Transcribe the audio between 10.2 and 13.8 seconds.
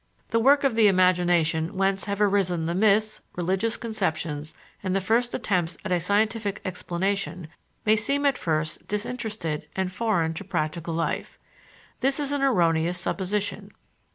to practical life. This is an erroneous supposition.